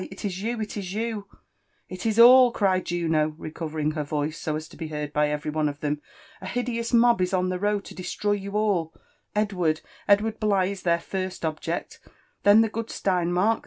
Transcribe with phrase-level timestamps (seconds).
[0.01, 0.59] —It is you!
[0.59, 1.27] it is you
[1.87, 5.27] 1" U is all/' pried Juno, recovering her vojce so as (o be hoard hy
[5.27, 5.97] A¥ery one of thom;?^
[6.41, 9.81] a hideous mob is oq the road to destroy yoii all \ Bdward.
[10.07, 11.99] Edward Bligh is their first object—
[12.41, 13.59] then the good gleiniiȤL?